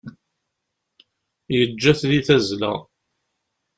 [1.55, 2.73] Yeǧǧa-t di tazzla.